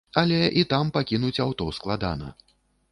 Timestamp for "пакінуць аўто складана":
0.97-2.27